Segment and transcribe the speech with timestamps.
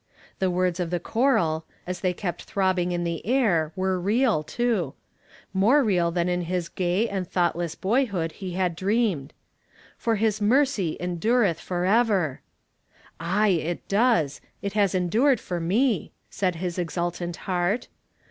[0.39, 4.95] The words of the choral, as they kept throbbing in the air, were real, too;
[5.53, 9.31] more ^ eal than in his gay and thoughtless boyhood he had dreamed.
[9.99, 12.41] "For his mercy en dureth forever!""
[13.19, 14.41] Aye, it does!
[14.63, 17.87] it has endured for me!" said h'3 exultant heart.